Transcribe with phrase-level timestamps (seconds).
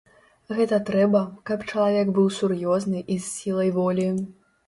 [0.59, 1.19] Гэта трэба,
[1.49, 4.09] каб чалавек быў сур'ёзны і з сілай волі.